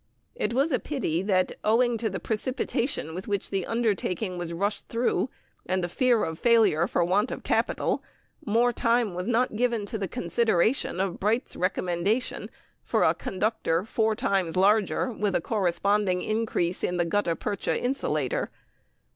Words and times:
It 0.33 0.51
was 0.51 0.71
a 0.71 0.79
pity 0.79 1.21
that 1.21 1.51
owing 1.63 1.95
to 1.99 2.09
the 2.09 2.19
precipitation 2.19 3.13
with 3.13 3.27
which 3.27 3.51
the 3.51 3.67
undertaking 3.67 4.35
was 4.39 4.51
rushed 4.51 4.87
through, 4.87 5.29
and 5.67 5.83
the 5.83 5.87
fear 5.87 6.23
of 6.23 6.39
failure 6.39 6.87
for 6.87 7.03
want 7.03 7.29
of 7.31 7.43
capital 7.43 8.01
more 8.43 8.73
time 8.73 9.13
was 9.13 9.27
not 9.27 9.55
given 9.55 9.85
to 9.85 9.99
the 9.99 10.07
consideration 10.07 10.99
of 10.99 11.19
Bright's 11.19 11.55
recommendation 11.55 12.49
for 12.83 13.03
a 13.03 13.13
conductor 13.13 13.83
four 13.85 14.15
times 14.15 14.57
larger, 14.57 15.11
with 15.11 15.35
a 15.35 15.39
corresponding 15.41 16.23
increase 16.23 16.83
in 16.83 16.97
the 16.97 17.05
gutta 17.05 17.35
percha 17.35 17.79
insulator. 17.79 18.49